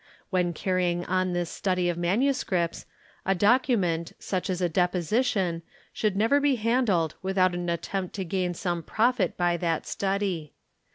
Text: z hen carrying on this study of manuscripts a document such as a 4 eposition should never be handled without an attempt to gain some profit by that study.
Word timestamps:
z 0.31 0.37
hen 0.37 0.51
carrying 0.51 1.05
on 1.05 1.33
this 1.33 1.51
study 1.51 1.87
of 1.87 1.95
manuscripts 1.95 2.87
a 3.23 3.35
document 3.35 4.13
such 4.17 4.49
as 4.49 4.59
a 4.59 4.65
4 4.67 4.71
eposition 4.85 5.61
should 5.93 6.15
never 6.15 6.39
be 6.39 6.55
handled 6.55 7.13
without 7.21 7.53
an 7.53 7.69
attempt 7.69 8.15
to 8.15 8.25
gain 8.25 8.55
some 8.55 8.81
profit 8.81 9.37
by 9.37 9.55
that 9.57 9.85
study. 9.85 10.53